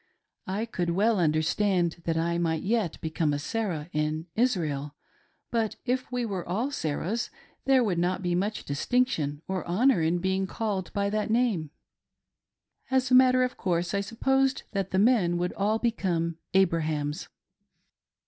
I 0.47 0.65
could 0.65 0.89
well 0.89 1.19
understand 1.19 2.01
that 2.05 2.17
I 2.17 2.39
might 2.39 2.63
yet 2.63 2.99
become 3.01 3.33
a 3.33 3.37
Sarah 3.37 3.87
in 3.93 4.25
Israel, 4.35 4.95
but 5.51 5.75
if 5.85 6.11
we 6.11 6.25
all 6.25 6.31
were 6.65 6.71
Sarahs, 6.71 7.29
there 7.65 7.83
would 7.83 7.99
not 7.99 8.23
be 8.23 8.33
much 8.33 8.65
distinction 8.65 9.43
or 9.47 9.63
honor 9.67 10.01
in 10.01 10.17
being 10.17 10.47
called 10.47 10.91
by 10.93 11.11
that 11.11 11.29
name. 11.29 11.69
As 12.89 13.11
a 13.11 13.13
matter 13.13 13.43
of 13.43 13.57
course 13.57 13.93
I 13.93 14.01
supposed 14.01 14.63
that 14.71 14.89
the 14.89 14.97
men 14.97 15.37
would 15.37 15.53
all 15.53 15.77
become 15.77 16.39
Abrahams. 16.55 17.27